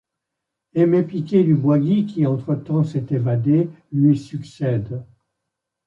Aimé 0.73 1.03
Picquet 1.03 1.43
du 1.43 1.53
Boisguy, 1.53 2.07
qui 2.07 2.25
entre-temps 2.25 2.83
s'est 2.83 3.05
évadé, 3.11 3.69
lui 3.91 4.17
succède. 4.17 5.05